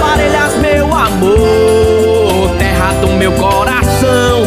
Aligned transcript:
Parelhas, 0.00 0.56
meu 0.56 0.92
amor, 0.92 2.50
terra 2.58 2.92
do 2.94 3.06
meu 3.10 3.30
coração, 3.32 4.42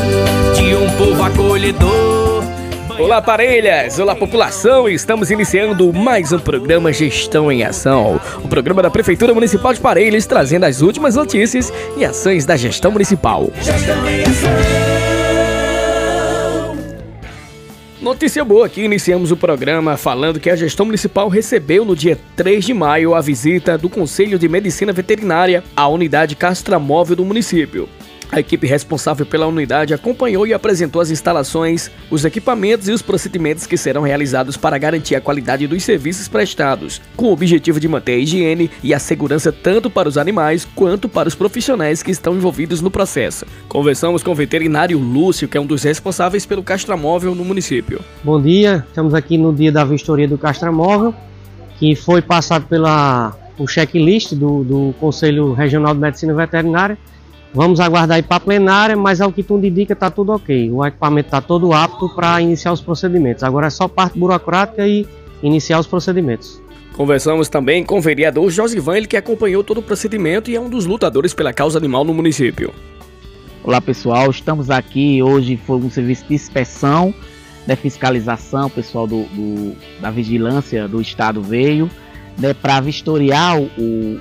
de 0.54 0.76
um 0.76 0.90
povo 0.98 1.24
acolhedor. 1.24 2.44
Olá, 3.00 3.22
parelhas! 3.22 3.98
Olá, 3.98 4.14
população! 4.14 4.90
Estamos 4.90 5.32
iniciando 5.32 5.94
mais 5.94 6.34
um 6.34 6.40
programa 6.40 6.92
Gestão 6.92 7.50
em 7.50 7.64
Ação. 7.64 8.20
O 8.44 8.48
programa 8.50 8.82
da 8.82 8.90
Prefeitura 8.90 9.34
Municipal 9.34 9.74
de 9.74 9.80
Parelhas 9.80 10.26
trazendo 10.26 10.66
as 10.66 10.82
últimas 10.82 11.16
notícias 11.16 11.72
e 11.96 12.04
ações 12.04 12.46
da 12.46 12.58
gestão 12.58 12.92
municipal. 12.92 13.50
Gestão 13.62 14.06
em 14.06 14.24
Ação. 14.24 14.99
Notícia 18.02 18.46
boa 18.46 18.66
aqui, 18.66 18.82
iniciamos 18.82 19.30
o 19.30 19.36
programa 19.36 19.98
falando 19.98 20.40
que 20.40 20.50
a 20.50 20.56
gestão 20.56 20.86
municipal 20.86 21.28
recebeu 21.28 21.84
no 21.84 21.98
dia 21.98 22.18
3 22.38 22.64
de 22.64 22.74
maio 22.74 23.14
a 23.14 23.20
visita 23.20 23.78
do 23.78 23.90
Conselho 23.90 24.40
de 24.40 24.48
Medicina 24.48 24.94
Veterinária 24.94 25.66
à 25.76 25.86
unidade 25.90 26.34
castramóvel 26.34 27.18
do 27.18 27.26
município. 27.26 27.90
A 28.32 28.40
equipe 28.40 28.68
responsável 28.68 29.26
pela 29.26 29.48
unidade 29.48 29.92
acompanhou 29.92 30.46
e 30.46 30.54
apresentou 30.54 31.02
as 31.02 31.10
instalações, 31.10 31.90
os 32.12 32.24
equipamentos 32.24 32.88
e 32.88 32.92
os 32.92 33.02
procedimentos 33.02 33.66
que 33.66 33.76
serão 33.76 34.04
realizados 34.04 34.56
para 34.56 34.78
garantir 34.78 35.16
a 35.16 35.22
qualidade 35.22 35.66
dos 35.66 35.84
serviços 35.84 36.28
prestados, 36.28 37.02
com 37.16 37.26
o 37.26 37.32
objetivo 37.32 37.80
de 37.80 37.88
manter 37.88 38.14
a 38.14 38.18
higiene 38.18 38.70
e 38.84 38.94
a 38.94 39.00
segurança 39.00 39.52
tanto 39.52 39.90
para 39.90 40.08
os 40.08 40.16
animais 40.16 40.68
quanto 40.76 41.10
para 41.10 41.28
os 41.28 41.34
profissionais 41.34 42.04
que 42.04 42.12
estão 42.12 42.36
envolvidos 42.36 42.82
no 42.82 42.92
processo. 42.92 43.48
Conversamos 43.68 44.22
com 44.22 44.32
o 44.32 44.36
veterinário 44.36 45.00
Lúcio, 45.00 45.48
que 45.48 45.58
é 45.58 45.62
um 45.62 45.66
dos 45.66 45.82
responsáveis 45.82 46.46
pelo 46.46 46.62
castramóvel 46.62 47.34
no 47.34 47.44
município. 47.44 48.00
Bom 48.24 48.40
dia, 48.40 48.86
estamos 48.88 49.16
aqui 49.16 49.40
no 49.40 49.52
dia 49.52 49.72
da 49.72 49.84
vistoria 49.84 50.28
do 50.28 50.38
castramóvel, 50.38 51.16
que 51.80 51.96
foi 51.96 52.22
passado 52.22 52.68
pela 52.68 53.36
o 53.58 53.68
checklist 53.68 54.34
do, 54.36 54.64
do 54.64 54.94
Conselho 55.00 55.52
Regional 55.54 55.94
de 55.94 56.00
Medicina 56.00 56.34
Veterinária 56.34 56.98
Vamos 57.54 57.80
aguardar 57.80 58.18
aí 58.18 58.22
para 58.22 58.38
a 58.38 58.40
plenária, 58.40 58.96
mas 58.96 59.20
ao 59.20 59.32
que 59.32 59.42
tudo 59.42 59.66
indica 59.66 59.94
está 59.94 60.12
tudo 60.12 60.32
ok. 60.32 60.72
O 60.72 60.86
equipamento 60.86 61.28
está 61.28 61.42
todo 61.42 61.74
apto 61.74 62.08
para 62.10 62.40
iniciar 62.42 62.72
os 62.72 62.82
procedimentos. 62.82 63.44
Agora 63.44 63.68
é 63.68 63.70
só 63.72 63.88
parte 63.88 64.20
burocrática 64.20 64.88
e 64.88 65.08
iniciar 65.42 65.80
os 65.80 65.88
procedimentos. 65.88 66.62
Conversamos 66.94 67.50
também 67.50 67.84
com 67.84 67.98
o 67.98 68.02
vereador 68.02 68.50
Josivan, 68.52 68.98
ele 68.98 69.08
que 69.08 69.18
acompanhou 69.18 69.64
todo 69.64 69.80
o 69.80 69.82
procedimento 69.82 70.52
e 70.52 70.56
é 70.56 70.60
um 70.60 70.70
dos 70.70 70.86
lutadores 70.86 71.34
pela 71.34 71.54
causa 71.54 71.80
animal 71.80 72.04
no 72.04 72.14
município. 72.14 72.74
Olá 73.64 73.82
pessoal, 73.82 74.30
estamos 74.30 74.70
aqui 74.70 75.22
hoje 75.24 75.58
foi 75.58 75.78
um 75.78 75.90
serviço 75.90 76.26
de 76.28 76.34
inspeção, 76.34 77.14
de 77.66 77.76
fiscalização, 77.76 78.70
pessoal 78.70 79.08
do, 79.08 79.24
do 79.24 79.76
da 80.02 80.12
vigilância 80.12 80.88
do 80.88 81.02
estado 81.02 81.42
veio, 81.42 81.90
né, 82.38 82.54
para 82.54 82.80
vistoriar 82.80 83.60
o, 83.60 84.20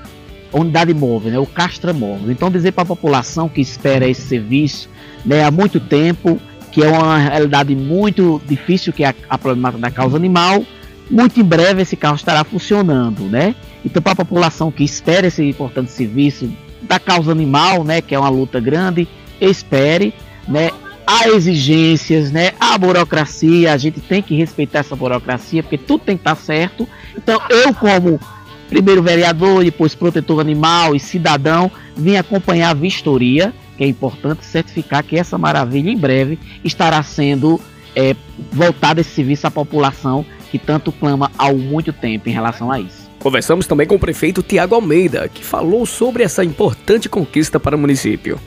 unidade 0.52 0.94
móvel, 0.94 1.32
né, 1.32 1.38
o 1.38 1.46
Castra 1.46 1.92
Móvel. 1.92 2.30
Então 2.30 2.50
dizer 2.50 2.72
para 2.72 2.82
a 2.82 2.86
população 2.86 3.48
que 3.48 3.60
espera 3.60 4.08
esse 4.08 4.22
serviço 4.22 4.88
né, 5.24 5.44
há 5.44 5.50
muito 5.50 5.78
tempo, 5.78 6.40
que 6.72 6.82
é 6.82 6.88
uma 6.88 7.18
realidade 7.18 7.74
muito 7.74 8.40
difícil, 8.46 8.92
que 8.92 9.04
é 9.04 9.08
a, 9.08 9.14
a 9.28 9.38
problemática 9.38 9.80
da 9.80 9.90
causa 9.90 10.16
animal, 10.16 10.64
muito 11.10 11.40
em 11.40 11.44
breve 11.44 11.82
esse 11.82 11.96
carro 11.96 12.16
estará 12.16 12.44
funcionando, 12.44 13.22
né? 13.24 13.54
Então 13.84 14.02
para 14.02 14.12
a 14.12 14.16
população 14.16 14.70
que 14.70 14.84
espera 14.84 15.26
esse 15.26 15.42
importante 15.42 15.90
serviço 15.90 16.50
da 16.82 16.98
causa 16.98 17.32
animal, 17.32 17.84
né, 17.84 18.00
que 18.00 18.14
é 18.14 18.18
uma 18.18 18.28
luta 18.28 18.60
grande, 18.60 19.08
espere, 19.40 20.12
né? 20.46 20.70
Há 21.06 21.28
exigências, 21.30 22.30
né? 22.30 22.52
Há 22.60 22.76
burocracia, 22.76 23.72
a 23.72 23.78
gente 23.78 23.98
tem 23.98 24.20
que 24.20 24.36
respeitar 24.36 24.80
essa 24.80 24.94
burocracia, 24.94 25.62
porque 25.62 25.78
tudo 25.78 26.04
tem 26.04 26.16
que 26.18 26.20
estar 26.20 26.36
certo. 26.36 26.86
Então 27.16 27.40
eu 27.48 27.72
como 27.72 28.20
primeiro 28.68 29.02
vereador, 29.02 29.64
depois 29.64 29.94
protetor 29.94 30.40
animal 30.40 30.94
e 30.94 31.00
cidadão, 31.00 31.70
vim 31.96 32.16
acompanhar 32.16 32.70
a 32.70 32.74
vistoria, 32.74 33.52
que 33.76 33.84
é 33.84 33.86
importante 33.86 34.44
certificar 34.44 35.02
que 35.02 35.16
essa 35.16 35.38
maravilha 35.38 35.90
em 35.90 35.96
breve 35.96 36.38
estará 36.62 37.02
sendo 37.02 37.60
é, 37.96 38.14
voltada 38.52 39.00
esse 39.00 39.10
serviço 39.10 39.46
à 39.46 39.50
população 39.50 40.24
que 40.50 40.58
tanto 40.58 40.92
clama 40.92 41.30
há 41.36 41.52
muito 41.52 41.92
tempo 41.92 42.28
em 42.28 42.32
relação 42.32 42.70
a 42.70 42.80
isso. 42.80 43.08
Conversamos 43.18 43.66
também 43.66 43.86
com 43.86 43.96
o 43.96 43.98
prefeito 43.98 44.42
Tiago 44.42 44.74
Almeida, 44.74 45.28
que 45.28 45.44
falou 45.44 45.84
sobre 45.84 46.22
essa 46.22 46.44
importante 46.44 47.08
conquista 47.08 47.58
para 47.58 47.76
o 47.76 47.78
município. 47.78 48.38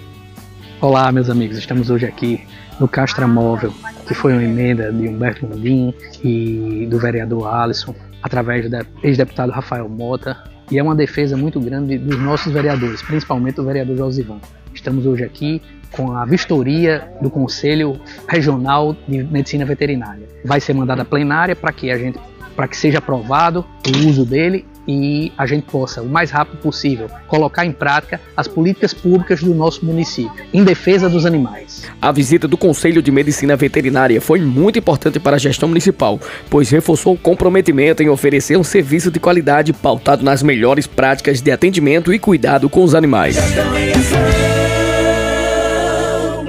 Olá, 0.80 1.12
meus 1.12 1.30
amigos, 1.30 1.58
estamos 1.58 1.90
hoje 1.90 2.06
aqui 2.06 2.42
no 2.80 2.88
Castra 2.88 3.28
Móvel, 3.28 3.74
que 4.08 4.14
foi 4.14 4.34
uma 4.34 4.44
emenda 4.44 4.92
de 4.92 5.08
Humberto 5.08 5.46
Mundim 5.46 5.94
e 6.24 6.88
do 6.90 6.98
vereador 6.98 7.48
Alisson, 7.54 7.94
através 8.22 8.70
do 8.70 8.78
ex-deputado 9.04 9.52
Rafael 9.52 9.88
Mota, 9.90 10.38
e 10.72 10.80
é 10.80 10.84
uma 10.84 10.96
defesa 10.96 11.36
muito 11.36 11.60
grande 11.60 11.98
dos 11.98 12.18
nossos 12.20 12.52
vereadores, 12.52 13.02
principalmente 13.02 13.56
do 13.56 13.66
vereador 13.66 13.98
Josivan. 13.98 14.40
Estamos 14.74 15.06
hoje 15.06 15.24
aqui 15.24 15.62
com 15.92 16.16
a 16.16 16.26
vistoria 16.26 17.12
do 17.22 17.30
Conselho 17.30 18.00
Regional 18.28 18.96
de 19.08 19.24
Medicina 19.24 19.66
Veterinária. 19.66 20.28
Vai 20.46 20.62
ser 20.62 20.74
mandada 20.74 21.04
plenária 21.04 21.56
para 21.56 21.74
que 21.74 21.92
a 21.92 21.98
gente 21.98 22.18
para 22.56 22.68
que 22.68 22.76
seja 22.76 22.98
aprovado 22.98 23.66
o 23.88 24.10
uso 24.10 24.26
dele 24.26 24.66
e 24.92 25.32
a 25.38 25.46
gente 25.46 25.64
possa, 25.64 26.02
o 26.02 26.10
mais 26.10 26.32
rápido 26.32 26.58
possível, 26.58 27.10
colocar 27.28 27.66
em 27.66 27.72
prática 27.72 28.20
as 28.36 28.48
políticas 28.48 28.94
públicas 28.94 29.42
do 29.42 29.54
nosso 29.54 29.86
município, 29.86 30.46
em 30.54 30.64
defesa 30.64 31.10
dos 31.10 31.26
animais. 31.26 31.84
A 32.02 32.12
visita 32.12 32.48
do 32.48 32.58
Conselho 32.58 33.02
de 33.02 33.12
Medicina 33.12 33.56
Veterinária 33.56 34.20
foi 34.20 34.40
muito 34.40 34.80
importante 34.80 35.20
para 35.20 35.36
a 35.36 35.40
gestão 35.40 35.70
municipal, 35.70 36.20
pois 36.50 36.70
reforçou 36.70 37.14
o 37.14 37.18
comprometimento 37.18 38.04
em 38.04 38.10
oferecer 38.10 38.58
um 38.58 38.64
serviço 38.64 39.12
de 39.12 39.20
qualidade 39.20 39.74
pautado 39.74 40.24
nas 40.24 40.44
melhores 40.44 40.88
práticas 40.88 41.42
de 41.42 41.52
atendimento 41.52 42.14
e 42.14 42.20
cuidado 42.20 42.70
com 42.70 42.84
os 42.84 42.96
animais. 42.96 43.38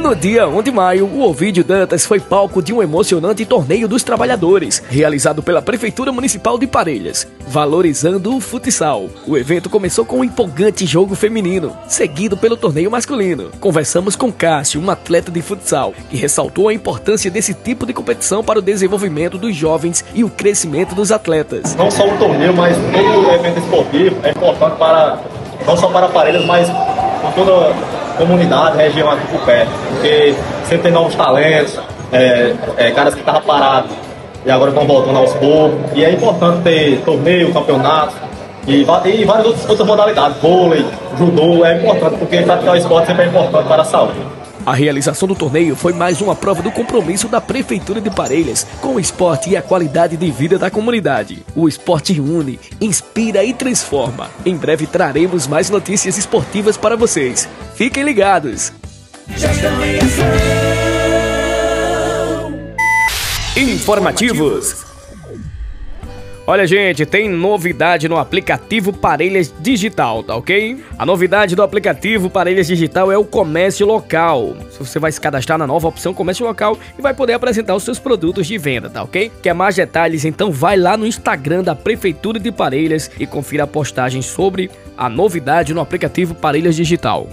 No 0.02 0.16
dia 0.16 0.48
1 0.48 0.62
de 0.64 0.72
maio, 0.72 1.06
o 1.06 1.22
Ovidio 1.22 1.62
Dantas 1.62 2.04
foi 2.04 2.18
palco 2.18 2.60
de 2.60 2.72
um 2.72 2.82
emocionante 2.82 3.46
torneio 3.46 3.86
dos 3.86 4.02
trabalhadores, 4.02 4.82
realizado 4.90 5.44
pela 5.44 5.62
Prefeitura 5.62 6.10
Municipal 6.10 6.58
de 6.58 6.66
Parelhas, 6.66 7.28
valorizando 7.46 8.34
o 8.34 8.40
futsal. 8.40 9.08
O 9.28 9.38
evento 9.38 9.70
começou 9.70 10.04
com 10.04 10.18
um 10.18 10.24
empolgante 10.24 10.84
jogo 10.86 11.14
feminino, 11.14 11.76
seguido 11.86 12.36
pelo 12.36 12.56
torneio 12.56 12.90
masculino. 12.90 13.52
Conversamos 13.60 14.16
com 14.16 14.32
Cássio, 14.32 14.80
um 14.82 14.90
atleta 14.90 15.30
de 15.30 15.40
futsal, 15.40 15.94
que 16.10 16.16
ressaltou 16.16 16.68
a 16.68 16.74
importância 16.74 17.30
desse 17.30 17.54
tipo 17.54 17.86
de 17.86 17.92
competição 17.92 18.42
para 18.42 18.58
o 18.58 18.62
desenvolvimento 18.62 19.38
dos 19.38 19.54
jovens 19.54 20.04
e 20.12 20.24
o 20.24 20.28
crescimento 20.28 20.96
dos 20.96 21.12
atletas. 21.12 21.76
Não 21.76 21.92
só 21.92 22.12
o 22.12 22.18
torneio, 22.18 22.52
mas 22.52 22.76
todo 22.76 23.28
o 23.28 23.30
evento 23.30 23.60
esportivo 23.60 24.16
é 24.24 24.30
importante 24.30 24.76
para 24.76 25.22
não 25.64 25.76
só 25.76 25.86
para 25.86 26.08
Parelhas, 26.08 26.44
mas 26.44 26.66
toda 27.36 27.72
comunidade, 28.16 28.76
região 28.76 29.10
aqui 29.10 29.26
por 29.28 29.40
perto. 29.44 29.70
Porque 29.88 30.34
sempre 30.64 30.84
tem 30.84 30.92
novos 30.92 31.14
talentos, 31.14 31.78
é, 32.12 32.54
é, 32.76 32.90
caras 32.90 33.14
que 33.14 33.20
estavam 33.20 33.42
parados 33.42 33.90
e 34.44 34.50
agora 34.50 34.70
estão 34.70 34.86
voltando 34.86 35.18
aos 35.18 35.32
poucos. 35.34 35.78
E 35.94 36.04
é 36.04 36.10
importante 36.10 36.62
ter 36.62 37.00
torneio, 37.04 37.52
campeonato 37.52 38.14
e, 38.66 38.82
e 38.82 38.84
várias 38.84 39.46
outras, 39.46 39.68
outras 39.68 39.88
modalidades, 39.88 40.36
vôlei, 40.40 40.84
judô, 41.18 41.64
é 41.64 41.78
importante, 41.78 42.16
porque 42.18 42.42
praticar 42.42 42.74
o 42.74 42.76
esporte 42.76 43.06
sempre 43.06 43.24
é 43.24 43.26
importante 43.26 43.66
para 43.66 43.82
a 43.82 43.84
saúde. 43.84 44.41
A 44.64 44.74
realização 44.74 45.26
do 45.26 45.34
torneio 45.34 45.74
foi 45.74 45.92
mais 45.92 46.20
uma 46.20 46.36
prova 46.36 46.62
do 46.62 46.70
compromisso 46.70 47.26
da 47.26 47.40
Prefeitura 47.40 48.00
de 48.00 48.08
Parelhas 48.10 48.64
com 48.80 48.94
o 48.94 49.00
esporte 49.00 49.50
e 49.50 49.56
a 49.56 49.62
qualidade 49.62 50.16
de 50.16 50.30
vida 50.30 50.56
da 50.56 50.70
comunidade. 50.70 51.44
O 51.56 51.68
esporte 51.68 52.20
une, 52.20 52.60
inspira 52.80 53.42
e 53.42 53.52
transforma. 53.52 54.30
Em 54.46 54.56
breve 54.56 54.86
traremos 54.86 55.48
mais 55.48 55.68
notícias 55.68 56.16
esportivas 56.16 56.76
para 56.76 56.96
vocês. 56.96 57.48
Fiquem 57.74 58.04
ligados! 58.04 58.72
Informativos 63.56 64.91
Olha, 66.44 66.66
gente, 66.66 67.06
tem 67.06 67.28
novidade 67.28 68.08
no 68.08 68.16
aplicativo 68.18 68.92
Parelhas 68.92 69.54
Digital, 69.60 70.24
tá 70.24 70.34
ok? 70.34 70.76
A 70.98 71.06
novidade 71.06 71.54
do 71.54 71.62
aplicativo 71.62 72.28
Parelhas 72.28 72.66
Digital 72.66 73.12
é 73.12 73.16
o 73.16 73.24
comércio 73.24 73.86
local. 73.86 74.56
Você 74.76 74.98
vai 74.98 75.12
se 75.12 75.20
cadastrar 75.20 75.56
na 75.56 75.68
nova 75.68 75.86
opção 75.86 76.12
comércio 76.12 76.44
local 76.44 76.76
e 76.98 77.00
vai 77.00 77.14
poder 77.14 77.34
apresentar 77.34 77.76
os 77.76 77.84
seus 77.84 78.00
produtos 78.00 78.44
de 78.48 78.58
venda, 78.58 78.90
tá 78.90 79.04
ok? 79.04 79.30
Quer 79.40 79.54
mais 79.54 79.76
detalhes? 79.76 80.24
Então 80.24 80.50
vai 80.50 80.76
lá 80.76 80.96
no 80.96 81.06
Instagram 81.06 81.62
da 81.62 81.76
Prefeitura 81.76 82.40
de 82.40 82.50
Parelhas 82.50 83.08
e 83.20 83.24
confira 83.24 83.62
a 83.62 83.68
postagem 83.68 84.20
sobre 84.20 84.68
a 84.98 85.08
novidade 85.08 85.72
no 85.72 85.80
aplicativo 85.80 86.34
Parelhas 86.34 86.74
Digital. 86.74 87.28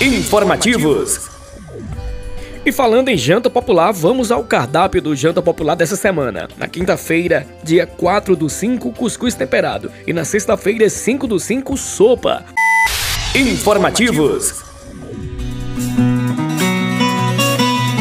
Informativos. 0.00 1.39
E 2.64 2.70
falando 2.70 3.08
em 3.08 3.16
janta 3.16 3.48
popular, 3.48 3.90
vamos 3.90 4.30
ao 4.30 4.44
cardápio 4.44 5.00
do 5.00 5.16
janta 5.16 5.40
popular 5.40 5.74
dessa 5.74 5.96
semana. 5.96 6.46
Na 6.58 6.68
quinta-feira, 6.68 7.46
dia 7.64 7.86
4 7.86 8.36
do 8.36 8.50
5, 8.50 8.92
cuscuz 8.92 9.34
temperado. 9.34 9.90
E 10.06 10.12
na 10.12 10.24
sexta-feira, 10.24 10.88
5 10.88 11.26
do 11.26 11.40
5, 11.40 11.76
sopa. 11.76 12.44
Informativos. 13.34 14.62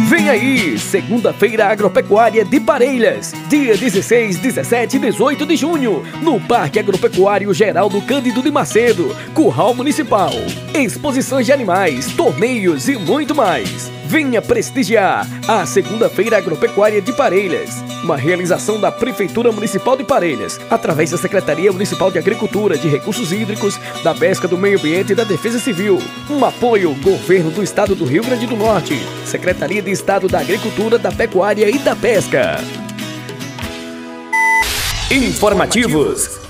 Vem 0.09 0.27
aí, 0.27 0.77
segunda-feira 0.77 1.67
agropecuária 1.67 2.43
de 2.43 2.59
Parelhas, 2.59 3.31
dia 3.49 3.75
16, 3.75 4.37
17 4.37 4.97
e 4.97 4.99
18 4.99 5.43
de 5.43 5.55
junho, 5.55 6.03
no 6.21 6.39
Parque 6.39 6.77
Agropecuário 6.77 7.51
Geraldo 7.51 7.99
Cândido 7.99 8.43
de 8.43 8.51
Macedo, 8.51 9.15
Curral 9.33 9.73
Municipal. 9.73 10.29
Exposições 10.71 11.47
de 11.47 11.51
animais, 11.51 12.13
torneios 12.13 12.87
e 12.87 12.95
muito 12.95 13.33
mais. 13.33 13.91
Venha 14.05 14.39
prestigiar 14.39 15.27
a 15.47 15.65
Segunda-feira 15.65 16.37
Agropecuária 16.37 17.01
de 17.01 17.11
Parelhas, 17.11 17.83
uma 18.03 18.15
realização 18.15 18.79
da 18.79 18.91
Prefeitura 18.91 19.51
Municipal 19.51 19.97
de 19.97 20.03
Parelhas, 20.03 20.59
através 20.69 21.09
da 21.09 21.17
Secretaria 21.17 21.71
Municipal 21.71 22.11
de 22.11 22.19
Agricultura, 22.19 22.77
de 22.77 22.87
Recursos 22.87 23.31
Hídricos, 23.31 23.79
da 24.03 24.13
Pesca 24.13 24.47
do 24.47 24.59
Meio 24.59 24.77
Ambiente 24.77 25.13
e 25.13 25.15
da 25.15 25.23
Defesa 25.23 25.57
Civil. 25.57 25.97
Um 26.29 26.45
apoio 26.45 26.93
Governo 27.01 27.49
do 27.49 27.63
Estado 27.63 27.95
do 27.95 28.05
Rio 28.05 28.23
Grande 28.23 28.45
do 28.45 28.55
Norte, 28.55 28.93
Secretaria 29.25 29.81
de 29.81 29.89
Estado 29.89 30.27
da 30.27 30.39
Agricultura, 30.39 30.99
da 30.99 31.11
Pecuária 31.11 31.67
e 31.67 31.79
da 31.79 31.95
Pesca. 31.95 32.88
Informativos. 35.11 36.48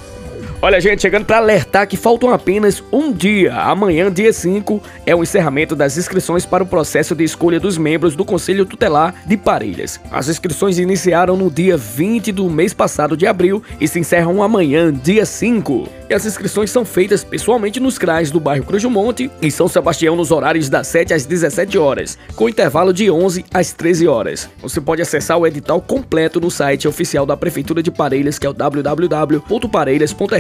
Olha, 0.62 0.82
gente, 0.82 1.02
chegando 1.02 1.24
para 1.24 1.38
alertar 1.38 1.88
que 1.88 1.96
faltam 1.96 2.34
apenas 2.34 2.84
um 2.92 3.14
dia. 3.14 3.56
Amanhã, 3.56 4.12
dia 4.12 4.34
5, 4.34 4.84
é 5.06 5.16
o 5.16 5.24
encerramento 5.24 5.74
das 5.74 5.96
inscrições 5.96 6.46
para 6.46 6.62
o 6.62 6.68
processo 6.68 7.16
de 7.16 7.24
escolha 7.24 7.62
dos 7.62 7.78
membros 7.78 8.14
do 8.14 8.26
Conselho 8.26 8.66
Tutelar 8.66 9.16
de 9.26 9.38
Parelhas. 9.38 10.02
As 10.12 10.28
inscrições 10.28 10.78
iniciaram 10.78 11.38
no 11.38 11.50
dia 11.50 11.78
20 11.78 12.34
do 12.34 12.50
mês 12.50 12.74
passado 12.74 13.16
de 13.16 13.26
abril 13.26 13.64
e 13.80 13.88
se 13.88 14.00
encerram 14.00 14.44
amanhã, 14.44 14.92
dia 14.92 15.26
5. 15.26 15.88
E 16.10 16.14
as 16.14 16.26
inscrições 16.26 16.72
são 16.72 16.84
feitas 16.84 17.24
pessoalmente 17.24 17.80
nos 17.80 17.98
CRAs 17.98 18.30
do 18.30 18.40
bairro 18.40 18.66
Cruz 18.66 18.84
Monte 18.84 19.32
e 19.42 19.52
São 19.52 19.68
Sebastião 19.68 20.16
nos 20.16 20.32
horários 20.32 20.68
das 20.68 20.88
7 20.88 21.14
às 21.14 21.26
17 21.26 21.78
horas, 21.78 22.18
com 22.36 22.50
intervalo 22.50 22.92
de 22.92 23.10
11 23.10 23.46
às 23.54 23.72
13 23.72 24.08
horas. 24.08 24.50
Você 24.62 24.82
pode 24.82 25.02
acessar 25.02 25.38
o 25.38 25.48
edital 25.48 25.80
completo 25.80 26.42
no 26.42 26.50
site 26.52 26.88
oficial 26.88 27.26
da 27.28 27.38
Prefeitura 27.38 27.84
de 27.84 27.92
Parelhas, 27.92 28.40
que 28.40 28.48
é 28.48 28.50
o 28.50 28.54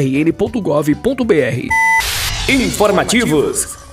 www.parelhas.rn.gov.br. 0.10 2.52
Informativos. 2.52 3.89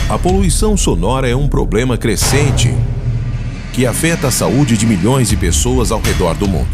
A 0.08 0.18
poluição 0.18 0.76
sonora 0.76 1.28
é 1.28 1.36
um 1.36 1.46
problema 1.46 1.98
crescente 1.98 2.74
que 3.72 3.86
afeta 3.86 4.28
a 4.28 4.30
saúde 4.30 4.76
de 4.76 4.86
milhões 4.86 5.28
de 5.28 5.36
pessoas 5.36 5.92
ao 5.92 6.00
redor 6.00 6.34
do 6.34 6.48
mundo, 6.48 6.66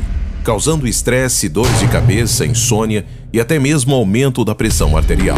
causando 0.42 0.86
estresse, 0.86 1.48
dores 1.48 1.78
de 1.78 1.88
cabeça, 1.88 2.46
insônia 2.46 3.04
e 3.32 3.40
até 3.40 3.58
mesmo 3.58 3.94
aumento 3.94 4.44
da 4.44 4.54
pressão 4.54 4.96
arterial. 4.96 5.36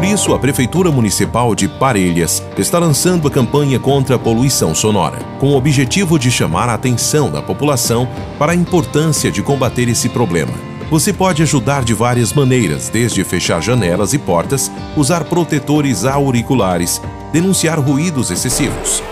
Por 0.00 0.06
isso, 0.06 0.32
a 0.32 0.38
Prefeitura 0.38 0.90
Municipal 0.90 1.54
de 1.54 1.68
Parelhas 1.68 2.42
está 2.56 2.78
lançando 2.78 3.28
a 3.28 3.30
campanha 3.30 3.78
contra 3.78 4.16
a 4.16 4.18
poluição 4.18 4.74
sonora, 4.74 5.18
com 5.38 5.48
o 5.48 5.56
objetivo 5.56 6.18
de 6.18 6.30
chamar 6.30 6.70
a 6.70 6.72
atenção 6.72 7.30
da 7.30 7.42
população 7.42 8.08
para 8.38 8.52
a 8.52 8.54
importância 8.54 9.30
de 9.30 9.42
combater 9.42 9.90
esse 9.90 10.08
problema. 10.08 10.54
Você 10.90 11.12
pode 11.12 11.42
ajudar 11.42 11.84
de 11.84 11.92
várias 11.92 12.32
maneiras, 12.32 12.88
desde 12.88 13.22
fechar 13.24 13.60
janelas 13.60 14.14
e 14.14 14.18
portas, 14.18 14.72
usar 14.96 15.24
protetores 15.24 16.06
auriculares, 16.06 16.98
denunciar 17.30 17.78
ruídos 17.78 18.30
excessivos. 18.30 19.02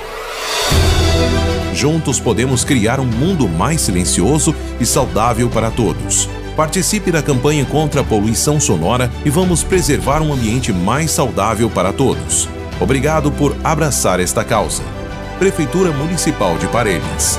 Juntos 1.75 2.19
podemos 2.19 2.65
criar 2.65 2.99
um 2.99 3.05
mundo 3.05 3.47
mais 3.47 3.83
silencioso 3.83 4.55
e 4.81 4.87
saudável 4.87 5.51
para 5.51 5.71
todos. 5.71 6.31
Participe 6.59 7.13
da 7.13 7.23
campanha 7.23 7.65
contra 7.65 8.01
a 8.01 8.05
poluição 8.05 8.59
sonora 8.59 9.09
e 9.25 9.31
vamos 9.31 9.63
preservar 9.63 10.21
um 10.21 10.33
ambiente 10.33 10.73
mais 10.73 11.13
saudável 11.13 11.71
para 11.71 11.93
todos. 11.93 12.49
Obrigado 12.81 13.31
por 13.31 13.57
abraçar 13.63 14.19
esta 14.19 14.43
causa. 14.43 14.83
Prefeitura 15.39 15.93
Municipal 15.93 16.59
de 16.59 16.67
Parelhas. 16.67 17.39